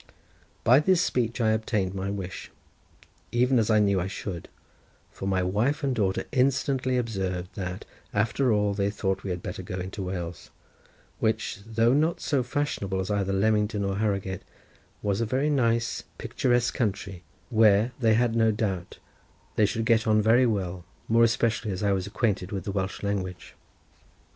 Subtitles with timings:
[0.63, 2.49] By this speech I obtained my wish,
[3.31, 4.49] even as I knew I should,
[5.11, 9.61] for my wife and daughter instantly observed, that, after all, they thought we had better
[9.61, 10.49] go into Wales,
[11.19, 14.41] which, though not so fashionable as either Leamington or Harrowgate,
[15.03, 17.21] was a very nice picturesque country,
[17.51, 18.97] where, they had no doubt,
[19.55, 23.03] they should get on very well, more especially as I was acquainted with the Welsh
[23.03, 23.53] language.